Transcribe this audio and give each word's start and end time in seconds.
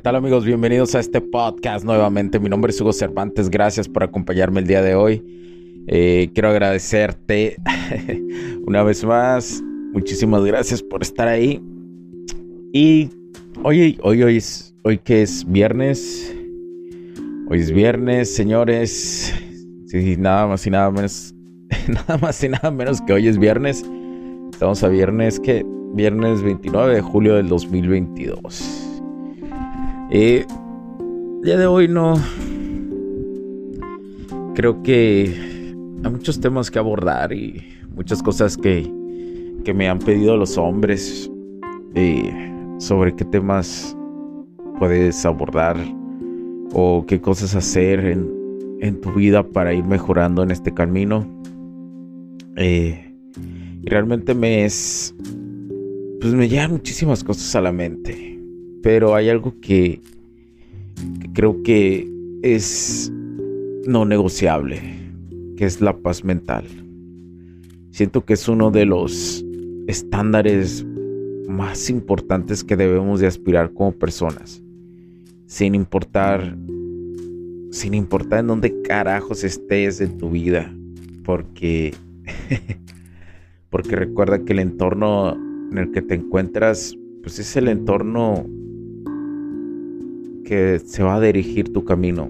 ¿Qué 0.00 0.04
tal 0.04 0.16
amigos? 0.16 0.46
Bienvenidos 0.46 0.94
a 0.94 1.00
este 1.00 1.20
podcast 1.20 1.84
nuevamente. 1.84 2.40
Mi 2.40 2.48
nombre 2.48 2.70
es 2.70 2.80
Hugo 2.80 2.94
Cervantes. 2.94 3.50
Gracias 3.50 3.86
por 3.86 4.02
acompañarme 4.02 4.60
el 4.60 4.66
día 4.66 4.80
de 4.80 4.94
hoy. 4.94 5.22
Eh, 5.88 6.30
quiero 6.32 6.48
agradecerte 6.48 7.58
una 8.66 8.82
vez 8.82 9.04
más. 9.04 9.62
Muchísimas 9.92 10.42
gracias 10.46 10.82
por 10.82 11.02
estar 11.02 11.28
ahí. 11.28 11.62
Y 12.72 13.10
hoy, 13.62 13.98
hoy, 14.02 14.22
hoy 14.22 14.42
hoy 14.84 14.96
que 15.04 15.20
es 15.20 15.44
viernes. 15.46 16.34
Hoy 17.50 17.58
es 17.58 17.70
viernes, 17.70 18.34
señores. 18.34 19.34
Sí, 19.84 20.16
nada 20.16 20.46
más 20.46 20.66
y 20.66 20.70
nada 20.70 20.90
menos. 20.90 21.34
Nada 21.88 22.16
más 22.16 22.42
y 22.42 22.48
nada 22.48 22.70
menos 22.70 23.02
que 23.02 23.12
hoy 23.12 23.28
es 23.28 23.36
viernes. 23.36 23.84
Estamos 24.50 24.82
a 24.82 24.88
viernes 24.88 25.38
que 25.38 25.62
viernes 25.92 26.42
29 26.42 26.94
de 26.94 27.00
julio 27.02 27.34
del 27.34 27.48
2022. 27.48 28.79
Eh, 30.12 30.44
día 31.42 31.56
de 31.56 31.66
hoy 31.66 31.86
no. 31.86 32.14
Creo 34.56 34.82
que 34.82 35.32
hay 36.02 36.10
muchos 36.10 36.40
temas 36.40 36.68
que 36.68 36.80
abordar 36.80 37.32
y 37.32 37.62
muchas 37.94 38.20
cosas 38.20 38.56
que, 38.56 38.92
que 39.64 39.72
me 39.72 39.88
han 39.88 40.00
pedido 40.00 40.36
los 40.36 40.58
hombres 40.58 41.30
eh, 41.94 42.52
sobre 42.78 43.14
qué 43.14 43.24
temas 43.24 43.96
puedes 44.80 45.24
abordar 45.24 45.76
o 46.72 47.04
qué 47.06 47.20
cosas 47.20 47.54
hacer 47.54 48.04
en, 48.04 48.28
en 48.80 49.00
tu 49.00 49.12
vida 49.12 49.44
para 49.44 49.72
ir 49.72 49.84
mejorando 49.84 50.42
en 50.42 50.50
este 50.50 50.74
camino. 50.74 51.24
Eh, 52.56 53.14
y 53.80 53.88
realmente 53.88 54.34
me 54.34 54.64
es. 54.64 55.14
Pues 56.20 56.34
me 56.34 56.48
llegan 56.48 56.72
muchísimas 56.72 57.22
cosas 57.22 57.54
a 57.54 57.60
la 57.60 57.70
mente. 57.70 58.39
Pero 58.82 59.14
hay 59.14 59.28
algo 59.28 59.54
que, 59.60 60.00
creo 61.34 61.62
que 61.62 62.08
es 62.42 63.12
no 63.86 64.04
negociable, 64.04 64.80
que 65.56 65.66
es 65.66 65.80
la 65.80 65.96
paz 65.96 66.24
mental. 66.24 66.64
Siento 67.90 68.24
que 68.24 68.34
es 68.34 68.48
uno 68.48 68.70
de 68.70 68.86
los 68.86 69.44
estándares 69.86 70.86
más 71.48 71.90
importantes 71.90 72.62
que 72.64 72.76
debemos 72.76 73.20
de 73.20 73.26
aspirar 73.26 73.72
como 73.72 73.92
personas. 73.92 74.62
Sin 75.46 75.74
importar 75.74 76.56
sin 77.70 77.94
importar 77.94 78.40
en 78.40 78.48
dónde 78.48 78.82
carajos 78.82 79.44
estés 79.44 80.00
en 80.00 80.18
tu 80.18 80.30
vida, 80.30 80.74
porque 81.24 81.94
porque 83.70 83.94
recuerda 83.96 84.44
que 84.44 84.52
el 84.52 84.58
entorno 84.58 85.34
en 85.70 85.78
el 85.78 85.92
que 85.92 86.02
te 86.02 86.14
encuentras 86.14 86.96
pues 87.22 87.38
es 87.38 87.56
el 87.56 87.68
entorno 87.68 88.44
que 90.50 90.80
se 90.80 91.04
va 91.04 91.14
a 91.14 91.20
dirigir 91.20 91.72
tu 91.72 91.84
camino. 91.84 92.28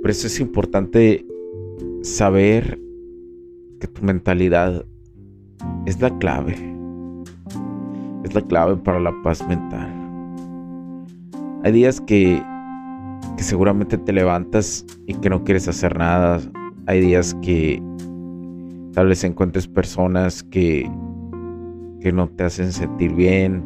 Por 0.00 0.10
eso 0.10 0.26
es 0.26 0.40
importante 0.40 1.22
saber 2.00 2.80
que 3.78 3.86
tu 3.86 4.02
mentalidad 4.02 4.86
es 5.84 6.00
la 6.00 6.08
clave. 6.18 6.56
Es 8.24 8.34
la 8.34 8.40
clave 8.40 8.76
para 8.76 9.00
la 9.00 9.12
paz 9.22 9.46
mental. 9.46 9.92
Hay 11.62 11.72
días 11.72 12.00
que, 12.00 12.42
que 13.36 13.42
seguramente 13.42 13.98
te 13.98 14.12
levantas 14.14 14.86
y 15.06 15.12
que 15.12 15.28
no 15.28 15.44
quieres 15.44 15.68
hacer 15.68 15.98
nada. 15.98 16.40
Hay 16.86 17.02
días 17.02 17.34
que 17.42 17.82
tal 18.94 19.08
vez 19.08 19.22
encuentres 19.24 19.68
personas 19.68 20.42
que, 20.42 20.90
que 22.00 22.12
no 22.12 22.30
te 22.30 22.44
hacen 22.44 22.72
sentir 22.72 23.12
bien. 23.14 23.62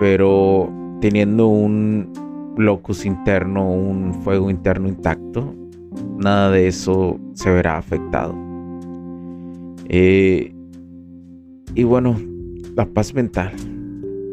Pero 0.00 0.72
teniendo 1.02 1.46
un, 1.48 2.23
locus 2.56 3.04
interno, 3.04 3.70
un 3.70 4.14
fuego 4.22 4.50
interno 4.50 4.88
intacto, 4.88 5.54
nada 6.18 6.50
de 6.50 6.68
eso 6.68 7.18
se 7.34 7.50
verá 7.50 7.78
afectado. 7.78 8.34
Eh, 9.88 10.54
y 11.74 11.84
bueno, 11.84 12.16
la 12.76 12.86
paz 12.86 13.14
mental. 13.14 13.52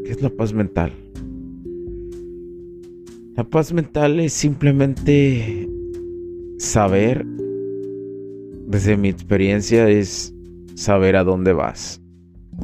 ¿Qué 0.06 0.12
es 0.12 0.22
la 0.22 0.30
paz 0.30 0.54
mental? 0.54 0.92
La 3.36 3.44
paz 3.44 3.74
mental 3.74 4.20
es 4.20 4.34
simplemente 4.34 5.68
saber, 6.58 7.26
desde 8.68 8.98
mi 8.98 9.10
experiencia, 9.10 9.90
es 9.90 10.34
saber 10.76 11.16
a 11.16 11.24
dónde 11.24 11.54
vas. 11.54 12.02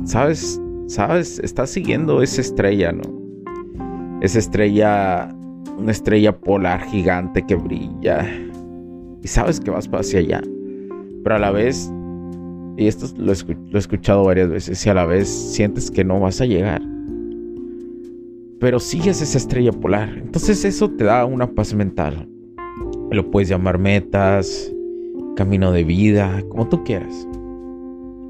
¿Sabes? 0.06 0.62
¿Sabes? 0.88 1.40
Estás 1.40 1.70
siguiendo 1.70 2.22
esa 2.22 2.42
estrella, 2.42 2.92
¿no? 2.92 3.02
Esa 4.22 4.40
estrella 4.40 5.34
una 5.78 5.92
estrella 5.92 6.36
polar 6.36 6.82
gigante 6.86 7.46
que 7.46 7.56
brilla 7.56 8.26
y 9.22 9.28
sabes 9.28 9.60
que 9.60 9.72
vas 9.72 9.88
hacia 9.92 10.20
allá, 10.20 10.42
pero 11.24 11.36
a 11.36 11.40
la 11.40 11.52
vez, 11.52 11.92
y 12.78 12.88
esto 12.88 13.08
lo, 13.18 13.32
he 13.32 13.78
escuchado 13.78 14.24
varias 14.24 14.50
veces, 14.50 14.86
y 14.86 14.90
a 14.90 14.94
la 14.94 15.06
vez 15.06 15.28
sientes 15.28 15.92
que 15.92 16.04
no 16.04 16.20
vas 16.20 16.42
a 16.42 16.46
llegar, 16.46 16.82
pero 18.60 18.80
sigues 18.80 19.22
esa 19.22 19.38
estrella 19.38 19.72
polar, 19.72 20.18
entonces 20.18 20.66
eso 20.66 20.90
te 20.90 21.04
da 21.04 21.26
una 21.26 21.48
paz 21.48 21.74
mental. 21.74 22.28
Lo 23.12 23.30
puedes 23.32 23.50
llamar 23.50 23.78
metas, 23.78 24.72
camino 25.36 25.72
de 25.72 25.84
vida, 25.84 26.44
como 26.50 26.68
tú 26.68 26.84
quieras. 26.84 27.28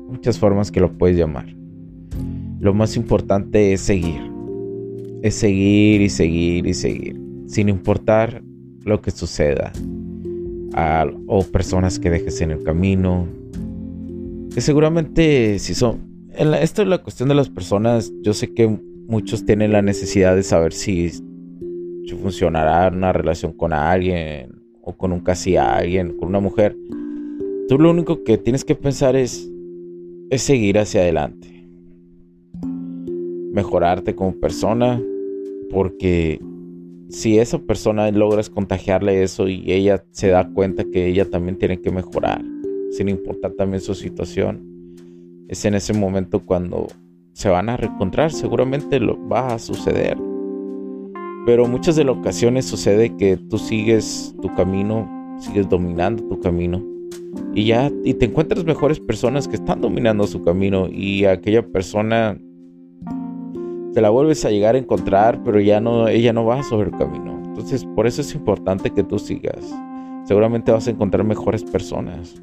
Muchas 0.10 0.38
formas 0.38 0.72
que 0.72 0.80
lo 0.80 0.96
puedes 0.98 1.18
llamar. 1.18 1.48
Lo 2.60 2.74
más 2.74 2.96
importante 2.96 3.74
es 3.74 3.82
seguir. 3.82 4.22
Es 5.24 5.34
seguir 5.36 6.02
y 6.02 6.10
seguir 6.10 6.68
y 6.68 6.74
seguir 6.74 7.27
sin 7.48 7.70
importar 7.70 8.44
lo 8.84 9.02
que 9.02 9.12
suceda 9.12 9.72
o 11.26 11.44
personas 11.44 12.00
que 12.00 12.10
dejes 12.10 12.42
en 12.42 12.52
el 12.52 12.64
camino. 12.64 13.28
Que 14.54 14.62
seguramente 14.62 15.60
si 15.60 15.74
son... 15.74 16.30
esto 16.62 16.82
es 16.82 16.88
la 16.88 17.00
cuestión 17.00 17.30
de 17.30 17.36
las 17.36 17.50
personas. 17.50 18.12
Yo 18.22 18.34
sé 18.34 18.54
que 18.54 18.68
muchos 19.08 19.46
tienen 19.46 19.72
la 19.72 19.82
necesidad 19.82 20.36
de 20.36 20.44
saber 20.44 20.74
si, 20.74 21.10
si 21.10 22.16
funcionará 22.22 22.96
una 22.96 23.12
relación 23.12 23.54
con 23.54 23.74
alguien 23.74 24.62
o 24.82 24.94
con 24.94 25.12
un 25.12 25.22
casi 25.22 25.58
alguien, 25.58 26.16
con 26.18 26.30
una 26.30 26.40
mujer. 26.40 26.78
Tú 27.68 27.80
lo 27.80 27.92
único 27.92 28.24
que 28.24 28.38
tienes 28.38 28.64
que 28.64 28.76
pensar 28.76 29.16
es, 29.16 29.50
es 30.30 30.42
seguir 30.42 30.78
hacia 30.80 31.02
adelante. 31.02 31.68
Mejorarte 33.52 34.16
como 34.16 34.34
persona 34.34 35.02
porque 35.72 36.40
si 37.10 37.40
esa 37.40 37.60
persona 37.60 38.10
logras 38.12 38.50
contagiarle 38.50 39.24
eso 39.24 39.48
y 39.48 39.72
ella 39.72 40.04
se 40.12 40.30
da 40.30 40.50
cuenta 40.50 40.84
que 40.84 41.08
ella 41.08 41.30
también 41.30 41.58
tiene 41.58 41.80
que 41.82 41.92
mejorar, 41.92 42.44
sin 42.92 43.10
importar 43.10 43.52
también 43.54 43.82
su 43.82 43.96
situación, 43.96 44.62
es 45.48 45.64
en 45.66 45.76
ese 45.76 45.94
momento 45.94 46.46
cuando 46.46 46.88
se 47.34 47.50
van 47.50 47.70
a 47.70 47.78
reencontrar, 47.78 48.32
seguramente 48.32 49.00
lo 49.00 49.18
va 49.28 49.54
a 49.54 49.60
suceder. 49.60 50.18
Pero 51.46 51.68
muchas 51.68 51.96
de 51.96 52.04
las 52.04 52.18
ocasiones 52.18 52.66
sucede 52.66 53.16
que 53.16 53.38
tú 53.38 53.58
sigues 53.58 54.36
tu 54.42 54.54
camino, 54.56 55.10
sigues 55.40 55.70
dominando 55.70 56.24
tu 56.24 56.40
camino 56.42 56.84
y 57.54 57.66
ya 57.66 57.92
y 58.04 58.14
te 58.16 58.26
encuentras 58.26 58.66
mejores 58.66 59.00
personas 59.00 59.48
que 59.48 59.56
están 59.56 59.82
dominando 59.82 60.28
su 60.28 60.44
camino 60.44 60.88
y 60.92 61.26
aquella 61.26 61.66
persona 61.66 62.38
te 63.98 64.02
la 64.02 64.12
vuelves 64.12 64.46
a 64.46 64.52
llegar 64.52 64.76
a 64.76 64.78
encontrar, 64.78 65.42
pero 65.44 65.60
ya 65.60 65.82
no, 65.82 66.08
ella 66.08 66.32
no 66.32 66.46
va 66.46 66.62
sobre 66.62 66.92
el 66.92 66.96
camino. 66.96 67.42
Entonces, 67.48 67.84
por 67.84 68.06
eso 68.06 68.22
es 68.22 68.36
importante 68.36 68.92
que 68.92 69.04
tú 69.04 69.18
sigas. 69.18 69.66
Seguramente 70.26 70.72
vas 70.72 70.88
a 70.88 70.92
encontrar 70.92 71.24
mejores 71.24 71.64
personas. 71.64 72.40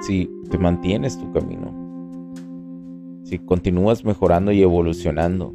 Si 0.00 0.30
te 0.48 0.56
mantienes 0.56 1.18
tu 1.18 1.30
camino. 1.30 1.74
Si 3.24 3.38
continúas 3.38 4.02
mejorando 4.02 4.50
y 4.50 4.62
evolucionando. 4.62 5.54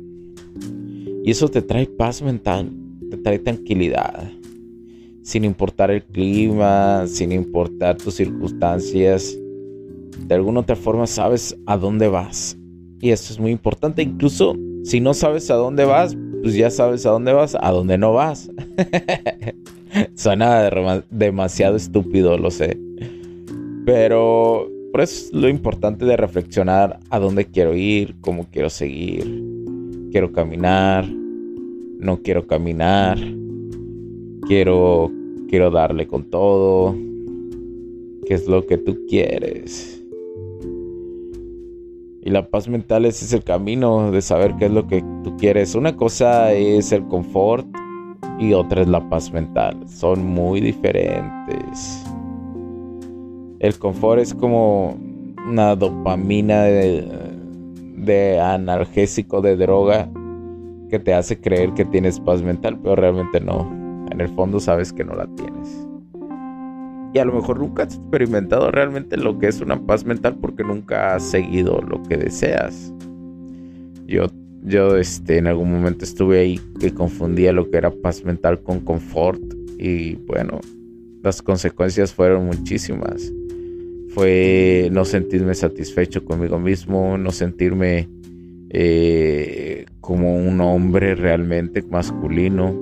Y 1.23 1.31
eso 1.31 1.47
te 1.47 1.63
trae 1.63 1.87
paz 1.87 2.21
mental, 2.21 2.71
te 3.09 3.17
trae 3.17 3.39
tranquilidad. 3.39 4.29
Sin 5.23 5.45
importar 5.45 5.89
el 5.89 6.03
clima, 6.03 7.07
sin 7.07 7.31
importar 7.31 7.97
tus 7.97 8.13
circunstancias, 8.13 9.35
de 10.27 10.35
alguna 10.35 10.59
otra 10.59 10.75
forma 10.75 11.07
sabes 11.07 11.57
a 11.65 11.75
dónde 11.75 12.07
vas. 12.07 12.55
Y 12.99 13.11
esto 13.11 13.33
es 13.33 13.39
muy 13.39 13.51
importante. 13.51 14.01
Incluso 14.01 14.55
si 14.83 14.99
no 14.99 15.13
sabes 15.13 15.49
a 15.51 15.55
dónde 15.55 15.85
vas, 15.85 16.17
pues 16.41 16.55
ya 16.55 16.69
sabes 16.69 17.05
a 17.05 17.11
dónde 17.11 17.33
vas, 17.33 17.57
a 17.59 17.71
dónde 17.71 17.97
no 17.97 18.13
vas. 18.13 18.49
Suena 20.15 20.69
demasiado 21.09 21.75
estúpido, 21.75 22.38
lo 22.38 22.51
sé. 22.51 22.77
Pero 23.85 24.69
por 24.91 25.01
eso 25.01 25.25
es 25.25 25.33
lo 25.33 25.49
importante 25.49 26.05
de 26.05 26.17
reflexionar 26.17 26.99
a 27.09 27.19
dónde 27.19 27.45
quiero 27.45 27.75
ir, 27.75 28.15
cómo 28.21 28.47
quiero 28.51 28.69
seguir. 28.69 29.44
Quiero 30.11 30.31
caminar, 30.31 31.07
no 31.07 32.21
quiero 32.21 32.47
caminar. 32.47 33.17
Quiero 34.47 35.11
quiero 35.47 35.71
darle 35.71 36.07
con 36.07 36.29
todo. 36.29 36.95
¿Qué 38.25 38.33
es 38.33 38.47
lo 38.47 38.65
que 38.65 38.77
tú 38.77 39.05
quieres? 39.07 39.96
Y 42.27 42.29
la 42.29 42.45
paz 42.45 42.68
mental 42.68 43.06
ese 43.06 43.24
es 43.24 43.31
el 43.31 43.45
camino 43.45 44.12
de 44.12 44.21
saber 44.21 44.53
qué 44.57 44.65
es 44.65 44.71
lo 44.71 44.85
que 44.85 45.01
tú 45.24 45.38
quieres. 45.38 45.75
Una 45.75 45.95
cosa 45.95 46.51
es 46.51 46.91
el 46.91 47.07
confort 47.07 47.65
y 48.38 48.51
otra 48.51 48.81
es 48.81 48.89
la 48.89 49.00
paz 49.07 49.31
mental. 49.31 49.88
Son 49.88 50.25
muy 50.25 50.59
diferentes. 50.59 52.03
El 53.59 53.79
confort 53.79 54.19
es 54.19 54.33
como 54.33 54.97
una 55.47 55.77
dopamina 55.77 56.63
de, 56.63 58.41
analgésico 58.41 59.39
de 59.39 59.56
droga 59.56 60.09
que 60.89 61.00
te 61.00 61.13
hace 61.13 61.39
creer 61.39 61.73
que 61.75 61.85
tienes 61.85 62.19
paz 62.19 62.41
mental, 62.41 62.77
pero 62.83 62.97
realmente 62.97 63.39
no. 63.39 63.71
En 64.12 64.19
el 64.19 64.27
fondo 64.27 64.59
sabes 64.59 64.91
que 64.91 65.06
no 65.06 65.15
la 65.15 65.27
tienes 65.38 65.86
y 67.13 67.19
a 67.19 67.25
lo 67.25 67.33
mejor 67.33 67.59
nunca 67.59 67.83
has 67.83 67.95
experimentado 67.95 68.71
realmente 68.71 69.18
lo 69.18 69.39
que 69.39 69.48
es 69.48 69.62
una 69.62 69.80
paz 69.86 70.06
mental 70.06 70.38
porque 70.42 70.63
nunca 70.63 71.15
has 71.15 71.24
seguido 71.24 71.81
lo 71.81 72.01
que 72.04 72.18
deseas. 72.18 72.94
Yo, 74.06 74.27
yo 74.63 74.98
este, 74.98 75.38
en 75.38 75.48
algún 75.48 75.71
momento 75.71 76.06
estuve 76.06 76.39
ahí 76.39 76.59
que 76.80 76.94
confundía 76.94 77.51
lo 77.51 77.69
que 77.69 77.77
era 77.77 77.92
paz 77.92 78.24
mental 78.24 78.62
con 78.62 78.80
confort 78.80 79.42
y 79.77 80.15
bueno, 80.15 80.59
las 81.24 81.42
consecuencias 81.42 82.13
fueron 82.13 82.45
muchísimas. 82.45 83.33
Fue 84.09 84.89
no 84.92 85.06
sentirme 85.06 85.54
satisfecho 85.54 86.25
conmigo 86.25 86.59
mismo, 86.59 87.18
no 87.18 87.31
sentirme 87.31 88.09
eh, 88.69 89.86
como 90.01 90.36
un 90.38 90.59
hombre 90.62 91.15
realmente 91.15 91.83
masculino. 91.83 92.75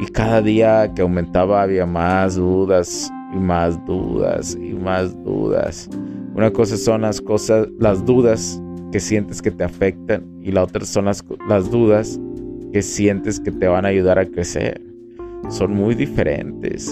Y 0.00 0.06
cada 0.06 0.42
día 0.42 0.92
que 0.94 1.02
aumentaba 1.02 1.62
había 1.62 1.86
más 1.86 2.36
dudas, 2.36 3.10
y 3.32 3.36
más 3.36 3.84
dudas 3.86 4.56
y 4.60 4.74
más 4.74 5.14
dudas. 5.24 5.88
Una 6.34 6.50
cosa 6.50 6.76
son 6.76 7.02
las 7.02 7.20
cosas, 7.20 7.68
las 7.78 8.04
dudas 8.04 8.62
que 8.90 9.00
sientes 9.00 9.40
que 9.40 9.50
te 9.50 9.64
afectan 9.64 10.24
y 10.40 10.52
la 10.52 10.64
otra 10.64 10.84
son 10.84 11.06
las, 11.06 11.24
las 11.48 11.70
dudas 11.70 12.20
que 12.72 12.82
sientes 12.82 13.40
que 13.40 13.50
te 13.50 13.66
van 13.66 13.84
a 13.84 13.88
ayudar 13.88 14.18
a 14.18 14.26
crecer. 14.26 14.80
Son 15.48 15.74
muy 15.74 15.94
diferentes. 15.94 16.90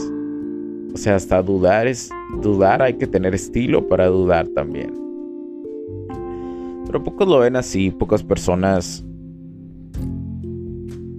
O 0.93 0.97
sea, 0.97 1.17
hasta 1.17 1.43
dudar 1.43 1.87
es 1.87 2.11
dudar, 2.43 2.83
hay 2.83 2.95
que 2.95 3.07
tener 3.07 3.35
estilo 3.35 3.87
para 3.87 4.07
dudar 4.07 4.49
también. 4.49 4.93
Pero 6.87 7.05
pocos 7.05 7.29
lo 7.29 7.39
ven 7.39 7.57
así, 7.57 7.91
pocas 7.91 8.23
personas 8.23 9.05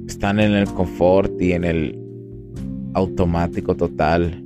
están 0.06 0.40
en 0.40 0.52
el 0.52 0.68
confort 0.74 1.42
y 1.42 1.54
en 1.54 1.64
el 1.64 1.98
automático 2.94 3.76
total 3.76 4.41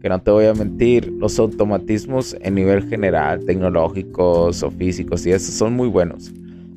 que 0.00 0.08
no 0.08 0.20
te 0.20 0.30
voy 0.30 0.46
a 0.46 0.54
mentir, 0.54 1.12
los 1.12 1.38
automatismos 1.38 2.36
en 2.40 2.54
nivel 2.54 2.88
general, 2.88 3.44
tecnológicos 3.44 4.62
o 4.62 4.70
físicos 4.70 5.26
y 5.26 5.32
esos 5.32 5.54
son 5.54 5.74
muy 5.74 5.88
buenos, 5.88 6.32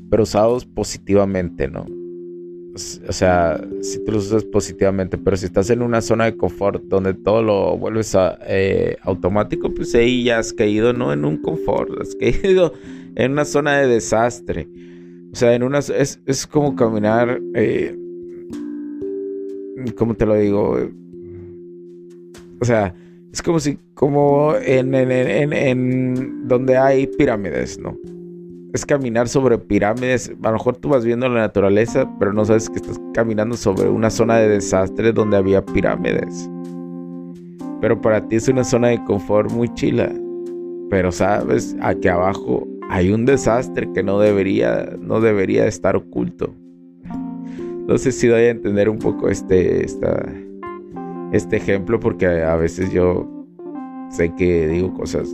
pero 0.10 0.24
usados 0.24 0.66
positivamente, 0.66 1.68
¿no? 1.68 1.86
O 2.74 3.12
sea, 3.12 3.62
si 3.82 4.04
tú 4.06 4.14
los 4.14 4.28
usas 4.28 4.46
positivamente, 4.46 5.18
pero 5.18 5.36
si 5.36 5.46
estás 5.46 5.70
en 5.70 5.82
una 5.82 6.00
zona 6.00 6.26
de 6.26 6.38
confort 6.38 6.82
donde 6.86 7.14
todo 7.14 7.44
lo 7.44 7.78
vuelves 7.78 8.16
a, 8.16 8.40
eh, 8.48 8.96
automático, 9.02 9.74
pues 9.74 9.94
ahí 9.94 10.24
ya 10.24 10.40
has 10.40 10.54
caído, 10.54 10.94
¿no? 10.94 11.12
En 11.12 11.26
un 11.26 11.42
confort, 11.42 11.90
has 12.02 12.16
caído 12.16 12.74
en 13.16 13.34
una 13.34 13.44
zona 13.44 13.78
de 13.78 13.88
desastre. 13.88 14.70
O 15.34 15.36
sea, 15.36 15.54
en 15.54 15.64
una, 15.64 15.80
es, 15.80 16.22
es 16.26 16.48
como 16.48 16.76
caminar, 16.76 17.42
eh, 17.56 17.98
¿cómo 19.98 20.14
te 20.14 20.26
lo 20.26 20.36
digo? 20.36 20.78
O 22.62 22.66
sea, 22.66 22.96
es 23.32 23.42
como 23.42 23.60
si, 23.60 23.78
como 23.94 24.56
en, 24.56 24.94
en, 24.94 26.48
donde 26.48 26.78
hay 26.78 27.08
pirámides, 27.08 27.80
¿no? 27.80 27.98
Es 28.74 28.86
caminar 28.86 29.28
sobre 29.30 29.58
pirámides. 29.58 30.32
A 30.44 30.48
lo 30.48 30.54
mejor 30.54 30.78
tú 30.78 30.90
vas 30.90 31.06
viendo 31.06 31.28
la 31.30 31.42
naturaleza, 31.42 32.10
pero 32.20 32.34
no 32.34 32.44
sabes 32.46 32.70
que 32.70 32.78
estás 32.78 33.00
caminando 33.14 33.56
sobre 33.56 33.88
una 33.88 34.10
zona 34.10 34.38
de 34.38 34.50
desastre 34.50 35.14
donde 35.14 35.38
había 35.38 35.66
pirámides. 35.66 36.50
Pero 37.80 38.00
para 38.00 38.26
ti 38.28 38.36
es 38.36 38.48
una 38.48 38.64
zona 38.64 38.90
de 38.90 39.04
confort 39.06 39.52
muy 39.52 39.74
chila. 39.74 40.12
Pero 40.90 41.12
sabes, 41.12 41.76
aquí 41.82 42.10
abajo 42.10 42.68
hay 42.90 43.12
un 43.12 43.26
desastre 43.26 43.90
que 43.94 44.04
no 44.04 44.20
debería, 44.20 44.94
no 45.00 45.22
debería 45.22 45.68
estar 45.68 45.96
oculto. 45.96 46.54
No 47.88 47.98
sé 47.98 48.12
si 48.12 48.28
doy 48.28 48.44
a 48.44 48.50
entender 48.50 48.90
un 48.90 49.00
poco 49.00 49.30
este, 49.30 49.86
esta, 49.86 50.22
este 51.32 51.58
ejemplo 51.58 52.00
porque 52.00 52.26
a 52.26 52.56
veces 52.56 52.92
yo 52.92 53.28
sé 54.10 54.34
que 54.36 54.68
digo 54.68 54.94
cosas 54.94 55.30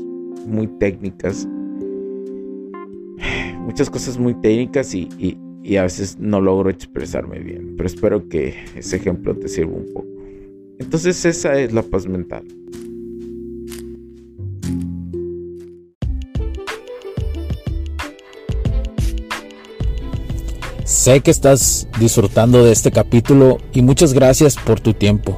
muy 0.45 0.67
técnicas, 0.67 1.47
muchas 3.59 3.89
cosas 3.89 4.17
muy 4.17 4.33
técnicas 4.35 4.93
y, 4.93 5.39
a 5.77 5.83
veces 5.83 6.17
no 6.17 6.39
logro 6.39 6.69
expresarme 6.69 7.39
bien, 7.39 7.73
pero 7.75 7.87
espero 7.87 8.29
que 8.29 8.55
ese 8.75 8.95
ejemplo 8.95 9.35
te 9.35 9.49
sirva 9.49 9.75
un 9.75 9.93
poco. 9.93 10.07
Entonces 10.79 11.25
esa 11.25 11.59
es 11.59 11.73
la 11.73 11.81
paz 11.81 12.07
mental. 12.07 12.45
Sé 20.85 21.19
que 21.19 21.31
estás 21.31 21.89
disfrutando 21.99 22.63
de 22.63 22.71
este 22.71 22.91
capítulo 22.91 23.57
y 23.73 23.81
muchas 23.81 24.13
gracias 24.13 24.55
por 24.55 24.79
tu 24.79 24.93
tiempo. 24.93 25.37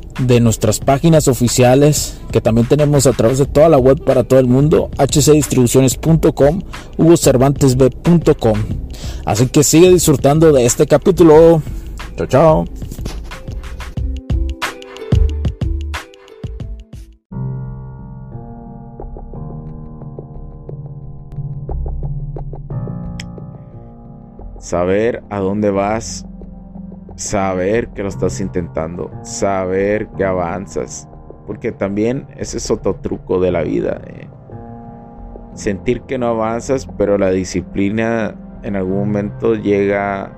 de 0.19 0.39
nuestras 0.39 0.79
páginas 0.79 1.27
oficiales 1.27 2.19
que 2.31 2.41
también 2.41 2.67
tenemos 2.67 3.07
a 3.07 3.13
través 3.13 3.37
de 3.37 3.45
toda 3.45 3.69
la 3.69 3.77
web 3.77 4.03
para 4.03 4.23
todo 4.23 4.39
el 4.39 4.47
mundo, 4.47 4.89
hcdistribuciones.com, 4.97 6.61
hugocervantesb.com. 6.97 8.59
Así 9.25 9.47
que 9.47 9.63
sigue 9.63 9.91
disfrutando 9.91 10.51
de 10.51 10.65
este 10.65 10.85
capítulo. 10.87 11.61
Chao, 12.17 12.27
chao. 12.27 12.65
Saber 24.59 25.23
a 25.29 25.39
dónde 25.39 25.69
vas 25.69 26.25
saber 27.21 27.89
que 27.89 28.01
lo 28.01 28.09
estás 28.09 28.41
intentando, 28.41 29.11
saber 29.21 30.07
que 30.17 30.25
avanzas, 30.25 31.07
porque 31.45 31.71
también 31.71 32.27
ese 32.35 32.57
es 32.57 32.71
otro 32.71 32.95
truco 32.95 33.39
de 33.39 33.51
la 33.51 33.61
vida. 33.61 34.01
Eh. 34.07 34.27
Sentir 35.53 36.01
que 36.03 36.17
no 36.17 36.27
avanzas, 36.27 36.87
pero 36.97 37.17
la 37.17 37.29
disciplina 37.29 38.35
en 38.63 38.75
algún 38.75 38.99
momento 38.99 39.53
llega 39.53 40.31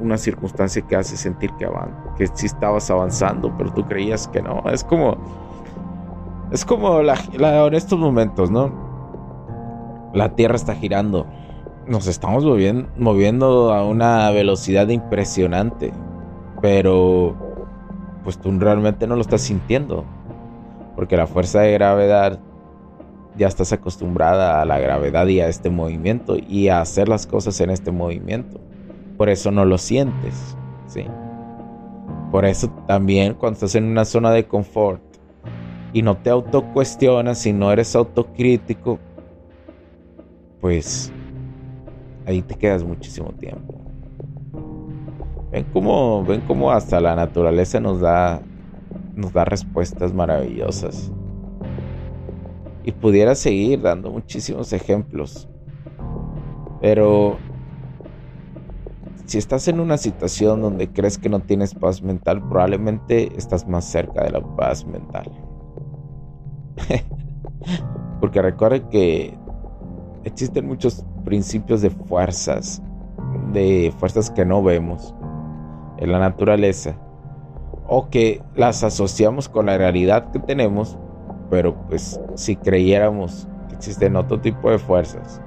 una 0.00 0.16
circunstancia 0.16 0.80
que 0.82 0.96
hace 0.96 1.16
sentir 1.16 1.50
que 1.58 1.66
avanzas, 1.66 1.98
que 2.16 2.26
sí 2.28 2.46
estabas 2.46 2.90
avanzando, 2.90 3.54
pero 3.58 3.72
tú 3.72 3.84
creías 3.86 4.26
que 4.28 4.40
no. 4.40 4.62
Es 4.72 4.82
como, 4.82 5.18
es 6.50 6.64
como 6.64 7.02
la, 7.02 7.16
en 7.66 7.74
estos 7.74 7.98
momentos, 7.98 8.50
¿no? 8.50 8.88
La 10.14 10.34
Tierra 10.34 10.56
está 10.56 10.74
girando 10.74 11.26
nos 11.86 12.06
estamos 12.06 12.44
moviendo, 12.44 13.72
a 13.72 13.84
una 13.84 14.30
velocidad 14.30 14.88
impresionante, 14.88 15.92
pero 16.60 17.36
pues 18.22 18.38
tú 18.38 18.52
realmente 18.58 19.06
no 19.06 19.16
lo 19.16 19.22
estás 19.22 19.40
sintiendo, 19.40 20.04
porque 20.94 21.16
la 21.16 21.26
fuerza 21.26 21.60
de 21.60 21.72
gravedad 21.72 22.38
ya 23.36 23.46
estás 23.46 23.72
acostumbrada 23.72 24.60
a 24.60 24.64
la 24.64 24.78
gravedad 24.78 25.26
y 25.26 25.40
a 25.40 25.48
este 25.48 25.70
movimiento 25.70 26.36
y 26.36 26.68
a 26.68 26.80
hacer 26.80 27.08
las 27.08 27.26
cosas 27.26 27.60
en 27.60 27.70
este 27.70 27.90
movimiento. 27.90 28.60
Por 29.16 29.28
eso 29.28 29.50
no 29.50 29.64
lo 29.64 29.78
sientes, 29.78 30.56
¿sí? 30.86 31.06
Por 32.30 32.44
eso 32.44 32.68
también 32.86 33.34
cuando 33.34 33.54
estás 33.54 33.74
en 33.74 33.84
una 33.84 34.04
zona 34.04 34.30
de 34.30 34.46
confort 34.46 35.02
y 35.92 36.02
no 36.02 36.16
te 36.16 36.30
autocuestionas 36.30 37.44
y 37.46 37.52
no 37.52 37.72
eres 37.72 37.96
autocrítico, 37.96 38.98
pues 40.60 41.12
ahí 42.26 42.42
te 42.42 42.54
quedas 42.54 42.84
muchísimo 42.84 43.32
tiempo. 43.32 43.74
Ven 45.50 45.66
cómo, 45.72 46.24
ven 46.24 46.42
cómo 46.42 46.70
hasta 46.70 47.00
la 47.00 47.16
naturaleza 47.16 47.80
nos 47.80 48.00
da, 48.00 48.40
nos 49.16 49.32
da 49.32 49.44
respuestas 49.44 50.14
maravillosas. 50.14 51.10
Y 52.84 52.92
pudiera 52.92 53.34
seguir 53.34 53.82
dando 53.82 54.10
muchísimos 54.10 54.72
ejemplos. 54.72 55.48
Pero 56.80 57.36
si 59.26 59.38
estás 59.38 59.68
en 59.68 59.80
una 59.80 59.96
situación 59.96 60.60
donde 60.60 60.88
crees 60.92 61.18
que 61.18 61.28
no 61.28 61.40
tienes 61.40 61.74
paz 61.74 62.02
mental, 62.02 62.40
probablemente 62.48 63.36
estás 63.36 63.68
más 63.68 63.84
cerca 63.84 64.24
de 64.24 64.30
la 64.30 64.40
paz 64.56 64.84
mental. 64.86 65.30
Porque 68.20 68.42
recuerda 68.42 68.88
que 68.88 69.38
existen 70.24 70.66
muchos 70.66 71.04
principios 71.24 71.82
de 71.82 71.90
fuerzas, 71.90 72.82
de 73.52 73.92
fuerzas 73.98 74.30
que 74.30 74.44
no 74.44 74.62
vemos 74.62 75.14
en 75.98 76.12
la 76.12 76.18
naturaleza, 76.18 76.94
o 77.86 78.08
que 78.08 78.42
las 78.54 78.84
asociamos 78.84 79.48
con 79.48 79.66
la 79.66 79.76
realidad 79.76 80.30
que 80.30 80.38
tenemos, 80.38 80.98
pero 81.50 81.74
pues 81.88 82.20
si 82.34 82.56
creyéramos 82.56 83.48
que 83.68 83.74
existen 83.74 84.16
otro 84.16 84.40
tipo 84.40 84.70
de 84.70 84.78
fuerzas, 84.78 85.42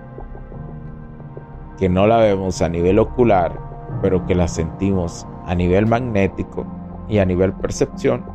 que 1.77 1.89
no 1.89 2.06
la 2.06 2.18
vemos 2.18 2.62
a 2.62 2.70
nivel 2.70 3.00
ocular, 3.00 3.58
pero 4.01 4.25
que 4.25 4.36
la 4.36 4.48
sentimos 4.48 5.25
a 5.46 5.56
nivel 5.56 5.88
magnético 5.88 6.65
y 7.08 7.20
a 7.20 7.25
nivel 7.25 7.53
percepción, 7.53 8.25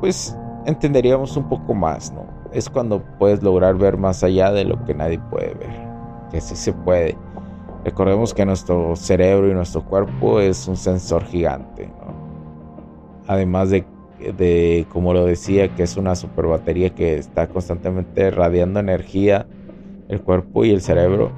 pues 0.00 0.36
entenderíamos 0.64 1.36
un 1.36 1.48
poco 1.48 1.74
más, 1.74 2.12
¿no? 2.12 2.39
Es 2.52 2.68
cuando 2.68 3.02
puedes 3.18 3.42
lograr 3.42 3.76
ver 3.76 3.96
más 3.96 4.24
allá 4.24 4.50
de 4.50 4.64
lo 4.64 4.84
que 4.84 4.94
nadie 4.94 5.20
puede 5.30 5.54
ver, 5.54 5.70
que 6.30 6.40
sí 6.40 6.56
se 6.56 6.72
puede. 6.72 7.16
Recordemos 7.84 8.34
que 8.34 8.44
nuestro 8.44 8.96
cerebro 8.96 9.48
y 9.48 9.54
nuestro 9.54 9.84
cuerpo 9.84 10.40
es 10.40 10.66
un 10.66 10.76
sensor 10.76 11.24
gigante. 11.24 11.88
Además 13.26 13.70
de, 13.70 13.84
de, 14.36 14.86
como 14.90 15.14
lo 15.14 15.24
decía, 15.24 15.74
que 15.74 15.84
es 15.84 15.96
una 15.96 16.16
super 16.16 16.46
batería 16.46 16.90
que 16.90 17.16
está 17.16 17.46
constantemente 17.46 18.30
radiando 18.30 18.80
energía, 18.80 19.46
el 20.08 20.20
cuerpo 20.20 20.64
y 20.64 20.70
el 20.72 20.80
cerebro, 20.80 21.30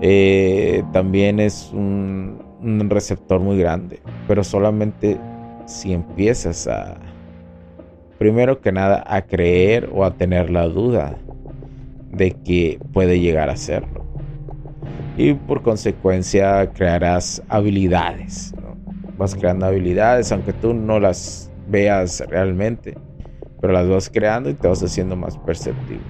eh, 0.00 0.82
también 0.92 1.38
es 1.38 1.70
un 1.72 2.86
receptor 2.88 3.38
muy 3.38 3.58
grande, 3.58 4.00
pero 4.26 4.42
solamente 4.42 5.18
si 5.66 5.92
empiezas 5.92 6.66
a 6.66 6.96
primero 8.22 8.60
que 8.60 8.70
nada 8.70 9.02
a 9.04 9.22
creer 9.22 9.88
o 9.92 10.04
a 10.04 10.16
tener 10.16 10.48
la 10.48 10.68
duda 10.68 11.18
de 12.12 12.30
que 12.30 12.78
puede 12.92 13.18
llegar 13.18 13.50
a 13.50 13.56
serlo. 13.56 14.06
Y 15.16 15.34
por 15.34 15.60
consecuencia 15.62 16.72
crearás 16.72 17.42
habilidades. 17.48 18.54
Vas 19.18 19.34
creando 19.34 19.66
habilidades 19.66 20.30
aunque 20.30 20.52
tú 20.52 20.72
no 20.72 21.00
las 21.00 21.50
veas 21.66 22.20
realmente, 22.28 22.96
pero 23.60 23.72
las 23.72 23.88
vas 23.88 24.08
creando 24.08 24.50
y 24.50 24.54
te 24.54 24.68
vas 24.68 24.80
haciendo 24.84 25.16
más 25.16 25.36
perceptivo. 25.38 26.04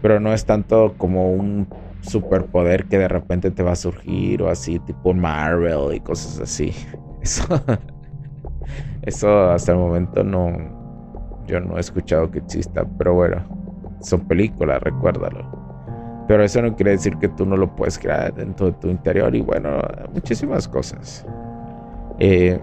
Pero 0.00 0.20
no 0.20 0.32
es 0.32 0.46
tanto 0.46 0.94
como 0.96 1.30
un 1.30 1.68
superpoder 2.00 2.86
que 2.86 2.96
de 2.96 3.08
repente 3.08 3.50
te 3.50 3.62
va 3.62 3.72
a 3.72 3.76
surgir 3.76 4.40
o 4.40 4.48
así, 4.48 4.78
tipo 4.78 5.12
Marvel 5.12 5.94
y 5.94 6.00
cosas 6.00 6.40
así. 6.40 6.72
Eso, 7.20 7.44
eso 9.02 9.50
hasta 9.50 9.72
el 9.72 9.78
momento 9.78 10.22
no, 10.24 10.77
yo 11.48 11.60
no 11.60 11.76
he 11.76 11.80
escuchado 11.80 12.30
que 12.30 12.38
exista, 12.38 12.84
pero 12.96 13.14
bueno, 13.14 13.42
son 14.00 14.20
películas, 14.20 14.80
recuérdalo. 14.82 15.44
Pero 16.28 16.44
eso 16.44 16.60
no 16.60 16.76
quiere 16.76 16.92
decir 16.92 17.16
que 17.16 17.28
tú 17.28 17.46
no 17.46 17.56
lo 17.56 17.74
puedes 17.74 17.98
crear 17.98 18.34
dentro 18.34 18.66
de 18.66 18.72
tu 18.72 18.88
interior 18.88 19.34
y 19.34 19.40
bueno, 19.40 19.78
muchísimas 20.12 20.68
cosas. 20.68 21.26
Eh, 22.18 22.60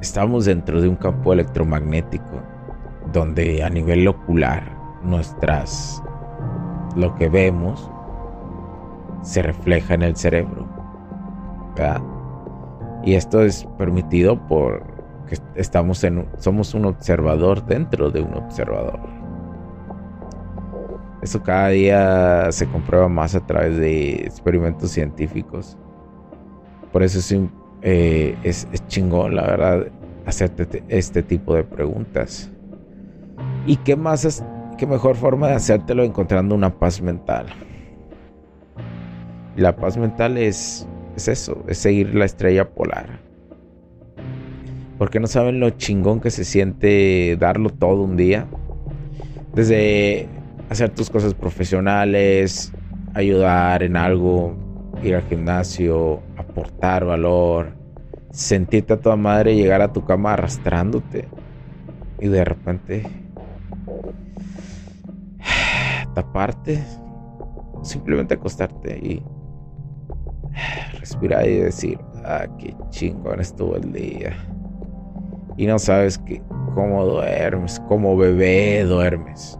estamos 0.00 0.44
dentro 0.44 0.80
de 0.80 0.88
un 0.88 0.96
campo 0.96 1.32
electromagnético 1.32 2.42
donde 3.12 3.64
a 3.64 3.70
nivel 3.70 4.06
ocular 4.06 4.76
nuestras 5.02 6.02
lo 6.96 7.14
que 7.14 7.28
vemos 7.28 7.90
se 9.22 9.42
refleja 9.42 9.94
en 9.94 10.02
el 10.02 10.16
cerebro. 10.16 10.68
Y 13.02 13.14
esto 13.14 13.42
es 13.42 13.66
permitido 13.78 14.38
por 14.46 14.93
que 15.26 15.36
estamos 15.54 16.04
en, 16.04 16.26
somos 16.38 16.74
un 16.74 16.86
observador 16.86 17.64
dentro 17.64 18.10
de 18.10 18.20
un 18.20 18.34
observador. 18.34 19.00
Eso 21.22 21.42
cada 21.42 21.68
día 21.68 22.52
se 22.52 22.66
comprueba 22.66 23.08
más 23.08 23.34
a 23.34 23.40
través 23.40 23.78
de 23.78 24.16
experimentos 24.16 24.90
científicos. 24.90 25.78
Por 26.92 27.02
eso 27.02 27.18
es, 27.18 27.34
eh, 27.82 28.36
es, 28.42 28.68
chingón, 28.88 29.34
la 29.34 29.46
verdad, 29.46 29.86
hacerte 30.26 30.84
este 30.88 31.22
tipo 31.22 31.54
de 31.54 31.64
preguntas. 31.64 32.50
¿Y 33.66 33.76
qué 33.76 33.96
más 33.96 34.26
es, 34.26 34.44
qué 34.76 34.86
mejor 34.86 35.16
forma 35.16 35.48
de 35.48 35.54
hacértelo 35.54 36.04
encontrando 36.04 36.54
una 36.54 36.78
paz 36.78 37.00
mental? 37.00 37.46
La 39.56 39.74
paz 39.74 39.96
mental 39.96 40.36
es, 40.36 40.86
es 41.16 41.28
eso, 41.28 41.64
es 41.66 41.78
seguir 41.78 42.14
la 42.14 42.26
estrella 42.26 42.68
polar 42.68 43.23
porque 44.98 45.20
no 45.20 45.26
saben 45.26 45.60
lo 45.60 45.70
chingón 45.70 46.20
que 46.20 46.30
se 46.30 46.44
siente 46.44 47.36
darlo 47.38 47.70
todo 47.70 48.02
un 48.02 48.16
día. 48.16 48.46
Desde 49.52 50.28
hacer 50.70 50.90
tus 50.90 51.10
cosas 51.10 51.34
profesionales, 51.34 52.72
ayudar 53.14 53.82
en 53.82 53.96
algo, 53.96 54.56
ir 55.02 55.16
al 55.16 55.22
gimnasio, 55.22 56.20
aportar 56.36 57.04
valor, 57.04 57.74
sentirte 58.30 58.94
a 58.94 59.00
tu 59.00 59.16
madre 59.16 59.54
llegar 59.54 59.80
a 59.80 59.92
tu 59.92 60.04
cama 60.04 60.32
arrastrándote 60.34 61.28
y 62.20 62.28
de 62.28 62.44
repente 62.44 63.06
taparte, 66.14 66.82
simplemente 67.82 68.34
acostarte 68.34 68.96
y 68.98 69.22
respirar 70.98 71.48
y 71.48 71.58
decir, 71.58 71.98
ah, 72.24 72.46
qué 72.58 72.74
chingón 72.90 73.40
estuvo 73.40 73.76
el 73.76 73.92
día 73.92 74.36
y 75.56 75.66
no 75.66 75.78
sabes 75.78 76.18
que, 76.18 76.42
cómo 76.74 77.04
duermes, 77.04 77.80
cómo 77.88 78.16
bebé 78.16 78.84
duermes. 78.84 79.58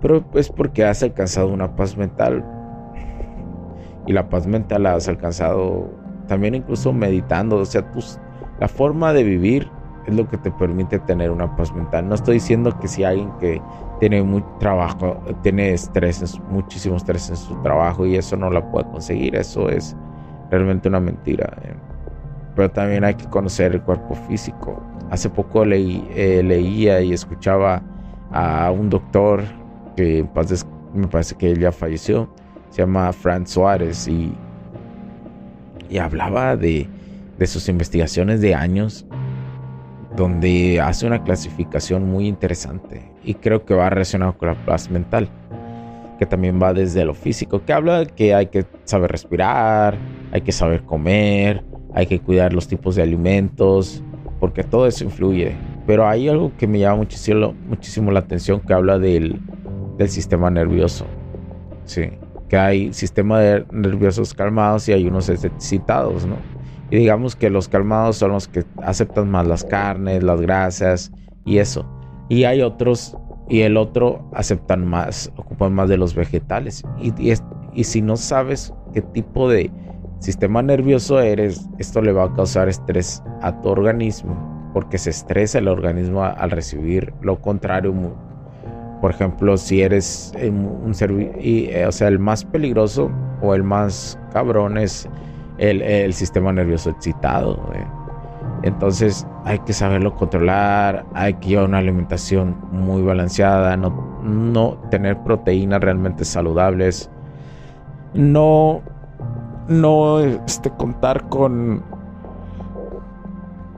Pero 0.00 0.24
es 0.34 0.48
porque 0.48 0.84
has 0.84 1.02
alcanzado 1.02 1.48
una 1.48 1.74
paz 1.74 1.96
mental. 1.96 2.44
Y 4.06 4.12
la 4.12 4.28
paz 4.28 4.46
mental 4.46 4.84
la 4.84 4.94
has 4.94 5.08
alcanzado 5.08 5.90
también 6.26 6.54
incluso 6.54 6.92
meditando. 6.92 7.56
O 7.56 7.64
sea, 7.64 7.90
tus, 7.92 8.18
la 8.60 8.68
forma 8.68 9.12
de 9.12 9.24
vivir 9.24 9.70
es 10.06 10.14
lo 10.14 10.28
que 10.28 10.38
te 10.38 10.50
permite 10.50 10.98
tener 11.00 11.30
una 11.30 11.54
paz 11.56 11.72
mental. 11.74 12.08
No 12.08 12.14
estoy 12.14 12.34
diciendo 12.34 12.78
que 12.78 12.88
si 12.88 13.04
alguien 13.04 13.30
que 13.38 13.60
tiene 14.00 14.22
mucho 14.22 14.46
trabajo, 14.58 15.20
tiene 15.42 15.72
estrés, 15.72 16.40
muchísimo 16.48 16.96
estrés 16.96 17.28
en 17.28 17.36
su 17.36 17.54
trabajo 17.62 18.06
y 18.06 18.16
eso 18.16 18.36
no 18.36 18.50
la 18.50 18.70
puede 18.70 18.88
conseguir, 18.90 19.36
eso 19.36 19.68
es 19.68 19.96
realmente 20.50 20.88
una 20.88 21.00
mentira. 21.00 21.52
Pero 22.58 22.72
también 22.72 23.04
hay 23.04 23.14
que 23.14 23.24
conocer 23.26 23.72
el 23.72 23.82
cuerpo 23.82 24.16
físico. 24.16 24.82
Hace 25.12 25.30
poco 25.30 25.62
eh, 25.62 26.42
leía 26.44 27.00
y 27.00 27.12
escuchaba 27.12 27.80
a 28.32 28.72
un 28.72 28.90
doctor 28.90 29.44
que 29.94 30.26
me 30.92 31.06
parece 31.06 31.36
que 31.36 31.52
él 31.52 31.60
ya 31.60 31.70
falleció, 31.70 32.28
se 32.70 32.82
llama 32.82 33.12
Fran 33.12 33.46
Suárez 33.46 34.08
y, 34.08 34.34
y 35.88 35.98
hablaba 35.98 36.56
de, 36.56 36.88
de 37.38 37.46
sus 37.46 37.68
investigaciones 37.68 38.40
de 38.40 38.56
años 38.56 39.06
donde 40.16 40.80
hace 40.80 41.06
una 41.06 41.22
clasificación 41.22 42.10
muy 42.10 42.26
interesante 42.26 43.08
y 43.22 43.34
creo 43.34 43.64
que 43.64 43.74
va 43.74 43.88
relacionado 43.88 44.36
con 44.36 44.48
la 44.48 44.66
paz 44.66 44.90
mental, 44.90 45.28
que 46.18 46.26
también 46.26 46.60
va 46.60 46.72
desde 46.72 47.04
lo 47.04 47.14
físico, 47.14 47.64
que 47.64 47.72
habla 47.72 48.00
de 48.00 48.06
que 48.06 48.34
hay 48.34 48.46
que 48.46 48.66
saber 48.82 49.12
respirar, 49.12 49.96
hay 50.32 50.40
que 50.40 50.50
saber 50.50 50.82
comer, 50.82 51.67
hay 51.98 52.06
que 52.06 52.20
cuidar 52.20 52.52
los 52.52 52.68
tipos 52.68 52.94
de 52.94 53.02
alimentos, 53.02 54.04
porque 54.38 54.62
todo 54.62 54.86
eso 54.86 55.02
influye. 55.02 55.56
Pero 55.84 56.06
hay 56.06 56.28
algo 56.28 56.52
que 56.56 56.68
me 56.68 56.78
llama 56.78 56.98
muchísimo, 56.98 57.54
muchísimo 57.68 58.12
la 58.12 58.20
atención 58.20 58.60
que 58.60 58.72
habla 58.72 59.00
del, 59.00 59.40
del 59.96 60.08
sistema 60.08 60.48
nervioso. 60.48 61.06
Sí, 61.86 62.02
que 62.48 62.56
hay 62.56 62.92
sistemas 62.92 63.64
nerviosos 63.72 64.32
calmados 64.32 64.88
y 64.88 64.92
hay 64.92 65.08
unos 65.08 65.28
excitados, 65.28 66.24
¿no? 66.24 66.36
Y 66.88 66.98
digamos 66.98 67.34
que 67.34 67.50
los 67.50 67.66
calmados 67.66 68.14
son 68.18 68.30
los 68.30 68.46
que 68.46 68.64
aceptan 68.84 69.28
más 69.28 69.48
las 69.48 69.64
carnes, 69.64 70.22
las 70.22 70.40
grasas 70.40 71.10
y 71.44 71.58
eso. 71.58 71.84
Y 72.28 72.44
hay 72.44 72.62
otros, 72.62 73.16
y 73.48 73.62
el 73.62 73.76
otro 73.76 74.30
aceptan 74.34 74.86
más, 74.86 75.32
ocupan 75.36 75.74
más 75.74 75.88
de 75.88 75.96
los 75.96 76.14
vegetales. 76.14 76.84
Y, 77.00 77.12
y, 77.74 77.84
si 77.84 78.02
no 78.02 78.16
sabes 78.16 78.72
qué 78.94 79.02
tipo 79.02 79.50
de 79.50 79.72
sistema 80.18 80.62
nervioso 80.62 81.20
eres, 81.20 81.68
esto 81.78 82.02
le 82.02 82.12
va 82.12 82.24
a 82.24 82.34
causar 82.34 82.68
estrés 82.68 83.22
a 83.42 83.60
tu 83.60 83.68
organismo, 83.68 84.70
porque 84.72 84.98
se 84.98 85.10
estresa 85.10 85.58
el 85.58 85.68
organismo 85.68 86.24
al 86.24 86.50
recibir 86.50 87.12
lo 87.20 87.40
contrario. 87.40 87.94
Por 89.00 89.12
ejemplo, 89.12 89.56
si 89.56 89.82
eres 89.82 90.32
un 90.42 90.92
servicio, 90.94 91.32
eh, 91.38 91.86
o 91.86 91.92
sea, 91.92 92.08
el 92.08 92.18
más 92.18 92.44
peligroso 92.44 93.10
o 93.42 93.54
el 93.54 93.62
más 93.62 94.18
cabrón 94.32 94.76
es 94.76 95.08
el, 95.58 96.12
sistema 96.12 96.52
nervioso 96.52 96.90
excitado. 96.90 97.60
Entonces 98.64 99.24
hay 99.44 99.60
que 99.60 99.72
saberlo 99.72 100.14
controlar, 100.16 101.06
hay 101.14 101.34
que 101.34 101.50
llevar 101.50 101.66
una 101.66 101.78
alimentación 101.78 102.56
muy 102.72 103.02
balanceada, 103.02 103.76
no, 103.76 104.20
no 104.24 104.78
tener 104.90 105.16
proteínas 105.18 105.80
realmente 105.80 106.24
saludables, 106.24 107.08
no, 108.14 108.82
no 109.68 110.20
este, 110.20 110.70
contar 110.70 111.28
con, 111.28 111.82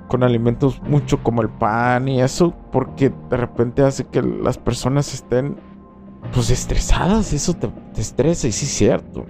con 0.09 0.23
alimentos 0.23 0.81
mucho 0.83 1.23
como 1.23 1.43
el 1.43 1.49
pan 1.49 2.09
y 2.09 2.21
eso, 2.21 2.55
porque 2.73 3.13
de 3.29 3.37
repente 3.37 3.83
hace 3.83 4.05
que 4.05 4.23
las 4.23 4.59
personas 4.59 5.13
estén 5.13 5.57
pues 6.33 6.51
estresadas, 6.51 7.33
eso 7.33 7.55
te, 7.55 7.71
estresa 7.97 8.47
y 8.49 8.53
sí 8.53 8.67
es 8.67 8.73
cierto. 8.73 9.27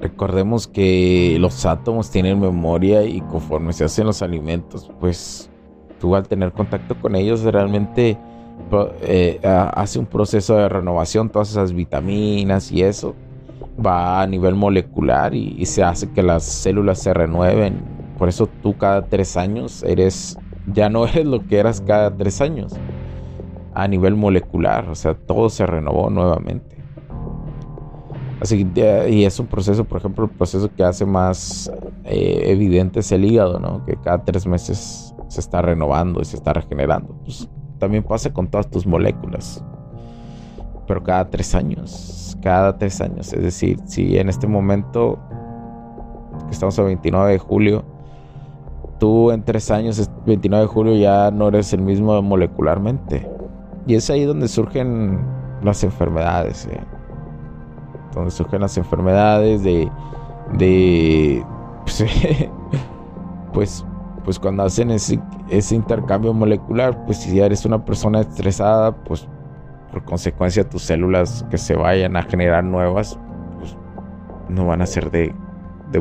Recordemos 0.00 0.66
que 0.66 1.36
los 1.40 1.64
átomos 1.64 2.10
tienen 2.10 2.40
memoria 2.40 3.04
y 3.04 3.20
conforme 3.22 3.72
se 3.72 3.84
hacen 3.84 4.06
los 4.06 4.22
alimentos, 4.22 4.90
pues 5.00 5.50
tú 5.98 6.14
al 6.14 6.28
tener 6.28 6.52
contacto 6.52 7.00
con 7.00 7.16
ellos 7.16 7.42
realmente 7.42 8.18
eh, 9.02 9.40
hace 9.42 9.98
un 9.98 10.06
proceso 10.06 10.56
de 10.56 10.68
renovación, 10.68 11.30
todas 11.30 11.50
esas 11.50 11.72
vitaminas 11.72 12.70
y 12.70 12.82
eso 12.82 13.14
va 13.84 14.22
a 14.22 14.26
nivel 14.26 14.54
molecular 14.54 15.34
y, 15.34 15.64
se 15.66 15.82
hace 15.82 16.10
que 16.10 16.22
las 16.22 16.44
células 16.44 16.98
se 16.98 17.14
renueven. 17.14 17.82
Por 18.18 18.28
eso 18.28 18.48
tú 18.62 18.76
cada 18.76 19.06
tres 19.06 19.36
años 19.36 19.82
eres, 19.82 20.38
ya 20.72 20.88
no 20.88 21.06
eres 21.08 21.26
lo 21.26 21.46
que 21.46 21.58
eras 21.58 21.80
cada 21.80 22.14
tres 22.14 22.40
años 22.40 22.74
a 23.74 23.88
nivel 23.88 24.14
molecular, 24.14 24.88
o 24.88 24.94
sea, 24.94 25.14
todo 25.14 25.50
se 25.50 25.66
renovó 25.66 26.08
nuevamente. 26.08 26.74
Así 28.40 28.66
y 29.08 29.24
es 29.24 29.40
un 29.40 29.46
proceso, 29.46 29.84
por 29.84 29.98
ejemplo, 29.98 30.24
el 30.26 30.30
proceso 30.30 30.70
que 30.72 30.84
hace 30.84 31.06
más 31.06 31.72
eh, 32.04 32.42
evidente 32.44 33.00
es 33.00 33.10
el 33.10 33.24
hígado, 33.24 33.58
¿no? 33.58 33.84
Que 33.84 33.96
cada 33.96 34.22
tres 34.24 34.46
meses 34.46 35.14
se 35.28 35.40
está 35.40 35.62
renovando 35.62 36.20
y 36.20 36.24
se 36.24 36.36
está 36.36 36.52
regenerando. 36.52 37.16
Pues 37.24 37.48
también 37.78 38.04
pasa 38.04 38.32
con 38.32 38.48
todas 38.48 38.70
tus 38.70 38.86
moléculas. 38.86 39.64
Pero 40.86 41.02
cada 41.02 41.30
tres 41.30 41.54
años, 41.54 42.36
cada 42.42 42.76
tres 42.76 43.00
años. 43.00 43.32
Es 43.32 43.42
decir, 43.42 43.78
si 43.86 44.18
en 44.18 44.28
este 44.28 44.46
momento, 44.46 45.18
que 46.46 46.50
estamos 46.50 46.78
a 46.78 46.82
29 46.82 47.32
de 47.32 47.38
julio, 47.38 47.84
tú 48.98 49.30
en 49.30 49.42
tres 49.42 49.70
años, 49.70 50.10
29 50.26 50.66
de 50.66 50.68
julio, 50.68 50.96
ya 50.96 51.30
no 51.30 51.48
eres 51.48 51.72
el 51.72 51.82
mismo 51.82 52.20
molecularmente. 52.22 53.28
Y 53.86 53.94
es 53.94 54.08
ahí 54.10 54.24
donde 54.24 54.48
surgen 54.48 55.20
las 55.62 55.84
enfermedades. 55.84 56.66
¿eh? 56.66 56.80
donde 58.14 58.30
surgen 58.30 58.60
las 58.60 58.76
enfermedades, 58.78 59.62
de, 59.62 59.90
de 60.56 61.44
pues, 61.82 62.04
pues, 63.52 63.84
pues, 64.24 64.38
cuando 64.38 64.62
hacen 64.62 64.90
ese, 64.90 65.20
ese 65.50 65.74
intercambio 65.74 66.32
molecular, 66.32 67.04
pues 67.04 67.18
si 67.18 67.38
eres 67.40 67.64
una 67.64 67.84
persona 67.84 68.20
estresada, 68.20 68.94
pues 69.04 69.28
por 69.94 70.04
consecuencia 70.04 70.68
tus 70.68 70.82
células 70.82 71.46
que 71.52 71.56
se 71.56 71.76
vayan 71.76 72.16
a 72.16 72.22
generar 72.24 72.64
nuevas, 72.64 73.16
pues 73.60 73.76
no 74.48 74.66
van 74.66 74.82
a 74.82 74.86
ser 74.86 75.12
de, 75.12 75.32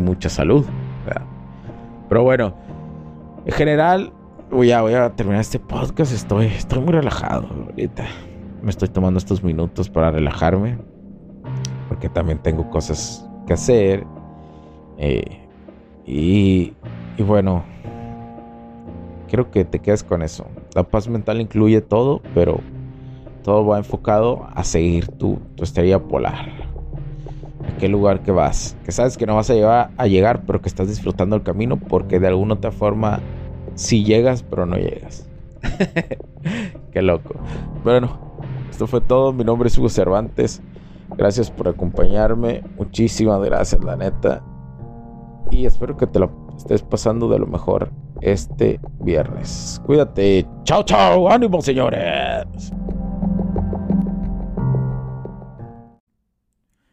mucha 0.02 0.30
salud. 0.30 0.66
Pero 2.10 2.24
bueno, 2.24 2.56
en 3.46 3.52
general, 3.54 4.12
voy 4.50 4.72
a, 4.72 4.82
voy 4.82 4.96
a 4.96 5.12
terminar 5.12 5.42
este 5.42 5.60
podcast. 5.60 6.12
Estoy, 6.12 6.48
estoy 6.48 6.80
muy 6.80 6.94
relajado 6.94 7.48
ahorita. 7.68 8.04
Me 8.64 8.72
estoy 8.72 8.90
tomando 8.90 9.20
estos 9.20 9.44
minutos 9.44 9.90
para 9.90 10.10
relajarme 10.10 10.80
porque 11.88 12.10
también 12.10 12.40
tengo 12.40 12.72
cosas 12.72 13.30
que 13.46 13.54
hacer. 13.54 14.08
Eh, 14.98 15.48
y, 16.08 16.74
y 17.16 17.24
bueno, 17.24 17.64
quiero 19.28 19.52
que 19.52 19.66
te 19.66 19.78
quedes 19.78 20.04
con 20.04 20.24
eso. 20.24 20.48
La 20.74 20.82
paz 20.82 21.08
mental 21.08 21.40
incluye 21.42 21.82
todo, 21.82 22.24
pero 22.34 22.60
todo 23.44 23.66
va 23.66 23.78
enfocado 23.78 24.48
a 24.54 24.64
seguir 24.64 25.08
tu, 25.08 25.38
tu 25.56 25.64
estrella 25.64 26.00
polar. 26.00 26.50
A 27.68 27.78
qué 27.78 27.88
lugar 27.88 28.22
que 28.24 28.32
vas. 28.32 28.76
Que 28.84 28.92
sabes 28.92 29.18
que 29.18 29.26
no 29.26 29.36
vas 29.36 29.50
a 29.50 29.54
llegar, 29.54 29.92
a 29.98 30.08
llegar, 30.08 30.44
pero 30.46 30.62
que 30.62 30.70
estás 30.70 30.88
disfrutando 30.88 31.36
el 31.36 31.44
camino 31.44 31.78
porque 31.78 32.20
de 32.20 32.28
alguna 32.28 32.56
otra 32.56 32.72
forma 32.72 33.20
sí 33.76 34.04
llegas, 34.04 34.44
pero 34.44 34.66
no 34.66 34.78
llegas. 34.78 35.30
qué 36.92 37.02
loco. 37.02 37.36
Bueno, 37.84 38.18
esto 38.70 38.88
fue 38.88 39.02
todo. 39.02 39.34
Mi 39.34 39.44
nombre 39.44 39.68
es 39.68 39.78
Hugo 39.78 39.90
Cervantes. 39.90 40.62
Gracias 41.18 41.52
por 41.52 41.68
acompañarme. 41.68 42.64
Muchísimas 42.78 43.42
gracias, 43.42 43.84
la 43.84 43.96
neta. 43.96 44.44
Y 45.52 45.66
espero 45.66 45.96
que 45.98 46.08
te 46.08 46.20
lo 46.20 46.32
estés 46.58 46.82
pasando 46.82 47.30
de 47.30 47.40
lo 47.40 47.46
mejor 47.46 47.92
este 48.22 48.80
viernes. 49.00 49.82
Cuídate. 49.86 50.48
Chao, 50.64 50.84
chao. 50.84 51.30
Ánimo, 51.30 51.62
señores. 51.62 52.72